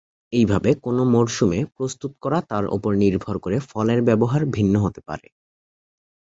এইভাবে 0.33 0.69
কোন 0.81 0.97
মরসুমে 1.07 1.59
প্রস্তুত 1.75 2.11
করা 2.21 2.39
তার 2.49 2.65
উপর 2.67 2.91
নির্ভর 2.95 3.35
করে 3.39 3.57
ফলের 3.69 3.99
ব্যবহার 4.01 4.41
ভিন্ন 4.55 4.75
হতে 4.79 5.01
পারে। 5.01 5.27